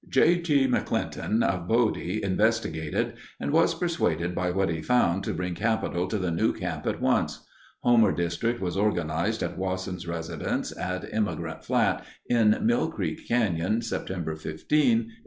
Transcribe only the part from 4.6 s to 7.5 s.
he found to bring capital to the new camp at once.